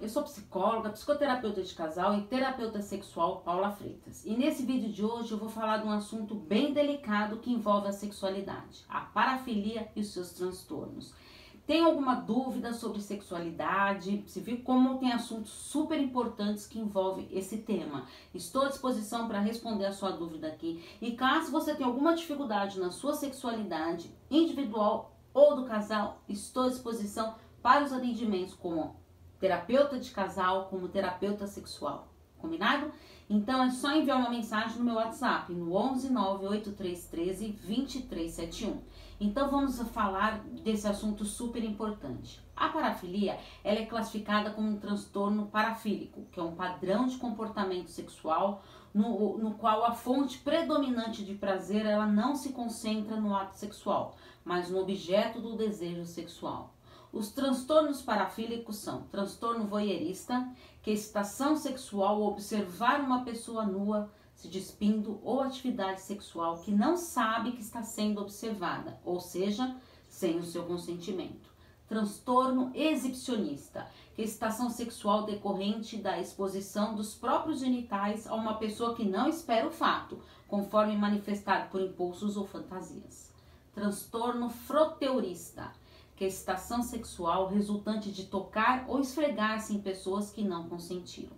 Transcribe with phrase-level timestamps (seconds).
[0.00, 4.24] Eu sou psicóloga, psicoterapeuta de casal e terapeuta sexual Paula Freitas.
[4.24, 7.88] E nesse vídeo de hoje eu vou falar de um assunto bem delicado que envolve
[7.88, 11.14] a sexualidade, a parafilia e os seus transtornos.
[11.66, 14.22] Tem alguma dúvida sobre sexualidade?
[14.26, 18.06] Se viu como tem assuntos super importantes que envolvem esse tema.
[18.34, 20.84] Estou à disposição para responder a sua dúvida aqui.
[21.00, 26.68] E caso você tenha alguma dificuldade na sua sexualidade individual ou do casal, estou à
[26.68, 29.02] disposição para os atendimentos como
[29.38, 32.08] terapeuta de casal como terapeuta sexual.
[32.38, 32.92] Combinado?
[33.28, 38.82] Então é só enviar uma mensagem no meu WhatsApp no 11 98313 2371.
[39.18, 42.42] Então vamos falar desse assunto super importante.
[42.54, 47.88] A parafilia ela é classificada como um transtorno parafílico, que é um padrão de comportamento
[47.88, 48.62] sexual
[48.92, 54.16] no, no qual a fonte predominante de prazer ela não se concentra no ato sexual,
[54.44, 56.74] mas no objeto do desejo sexual.
[57.14, 60.50] Os transtornos parafílicos são transtorno voyeurista,
[60.82, 66.72] que é excitação sexual ou observar uma pessoa nua se despindo ou atividade sexual que
[66.72, 69.76] não sabe que está sendo observada, ou seja,
[70.08, 71.54] sem o seu consentimento.
[71.86, 78.92] Transtorno exibicionista, que é excitação sexual decorrente da exposição dos próprios genitais a uma pessoa
[78.96, 80.18] que não espera o fato,
[80.48, 83.32] conforme manifestado por impulsos ou fantasias.
[83.72, 85.70] Transtorno froteurista,
[86.16, 91.36] que é excitação sexual resultante de tocar ou esfregar-se em pessoas que não consentiram.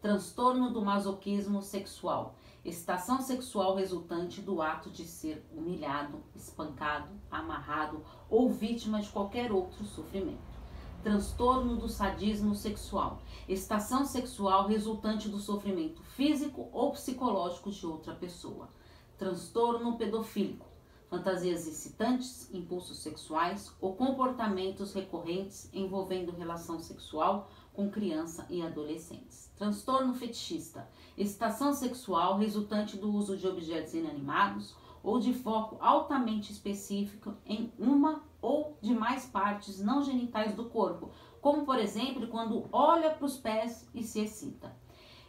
[0.00, 8.50] Transtorno do masoquismo sexual, excitação sexual resultante do ato de ser humilhado, espancado, amarrado ou
[8.50, 10.56] vítima de qualquer outro sofrimento.
[11.02, 18.68] Transtorno do sadismo sexual, excitação sexual resultante do sofrimento físico ou psicológico de outra pessoa.
[19.16, 20.66] Transtorno pedofílico,
[21.08, 29.52] fantasias excitantes, impulsos sexuais ou comportamentos recorrentes envolvendo relação sexual com criança e adolescentes.
[29.56, 37.34] Transtorno fetichista, excitação sexual resultante do uso de objetos inanimados ou de foco altamente específico
[37.46, 43.10] em uma ou de mais partes não genitais do corpo, como por exemplo quando olha
[43.10, 44.74] para os pés e se excita.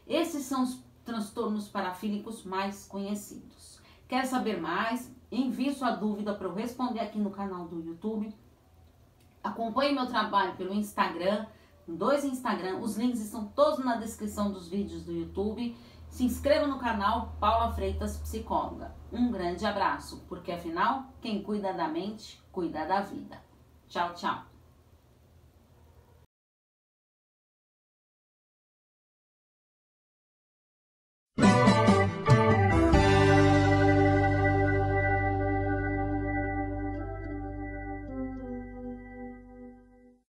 [0.08, 3.77] Esses são os transtornos parafílicos mais conhecidos.
[4.08, 5.14] Quer saber mais?
[5.32, 8.34] Envie sua dúvida para eu responder aqui no canal do YouTube.
[9.44, 11.46] Acompanhe meu trabalho pelo Instagram,
[11.88, 15.76] dois Instagram, os links estão todos na descrição dos vídeos do YouTube.
[16.10, 18.96] Se inscreva no canal Paula Freitas Psicóloga.
[19.12, 23.42] Um grande abraço, porque afinal, quem cuida da mente, cuida da vida.
[23.88, 24.57] Tchau, tchau.